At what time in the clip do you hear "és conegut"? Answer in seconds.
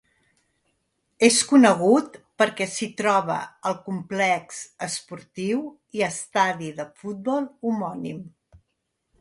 1.27-2.17